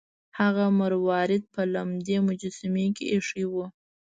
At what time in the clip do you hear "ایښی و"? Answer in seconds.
3.13-3.53